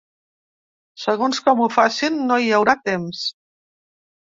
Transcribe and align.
Segons 1.03 1.41
com 1.49 1.61
ho 1.61 1.69
facin, 1.77 2.19
no 2.33 2.41
hi 2.47 2.51
haurà 2.61 2.77
temps. 2.91 3.23